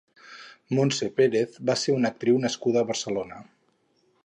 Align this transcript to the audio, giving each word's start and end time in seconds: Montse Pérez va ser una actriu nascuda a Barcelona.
Montse 0.77 1.09
Pérez 1.19 1.59
va 1.71 1.77
ser 1.83 1.95
una 1.99 2.13
actriu 2.15 2.41
nascuda 2.47 2.81
a 2.83 2.91
Barcelona. 2.95 3.45